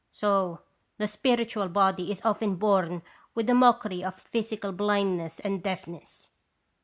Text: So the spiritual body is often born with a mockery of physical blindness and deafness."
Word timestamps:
So 0.11 0.61
the 0.97 1.07
spiritual 1.07 1.67
body 1.69 2.11
is 2.11 2.25
often 2.25 2.55
born 2.55 3.03
with 3.35 3.47
a 3.51 3.53
mockery 3.53 4.03
of 4.03 4.15
physical 4.19 4.71
blindness 4.71 5.39
and 5.39 5.61
deafness." 5.61 6.29